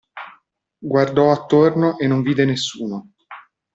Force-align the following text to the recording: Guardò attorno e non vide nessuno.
Guardò 0.79 1.29
attorno 1.31 1.99
e 1.99 2.07
non 2.07 2.23
vide 2.23 2.43
nessuno. 2.43 3.11